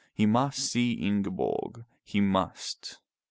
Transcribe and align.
He 0.15 0.25
must 0.25 0.57
see 0.57 0.93
Ingeborg. 0.99 1.85
He 2.03 2.21
must. 2.21 2.97